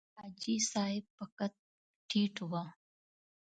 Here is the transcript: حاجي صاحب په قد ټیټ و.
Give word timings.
حاجي 0.19 0.55
صاحب 0.71 1.05
په 1.17 1.25
قد 1.37 1.53
ټیټ 2.09 2.35
و. 2.49 2.51